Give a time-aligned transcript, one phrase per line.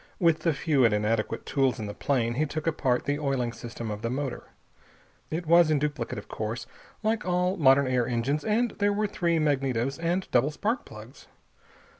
[0.17, 3.91] With the few and inadequate tools in the plane he took apart the oiling system
[3.91, 4.45] of the motor.
[5.29, 6.65] It was in duplicate, of course,
[7.03, 11.27] like all modern air engines, and there were three magnetos, and double spark plugs.